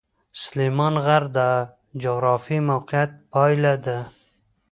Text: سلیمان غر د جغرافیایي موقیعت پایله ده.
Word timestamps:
سلیمان 0.43 0.95
غر 1.05 1.23
د 1.37 1.39
جغرافیایي 2.03 2.65
موقیعت 2.69 3.11
پایله 3.31 3.73
ده. 3.85 3.97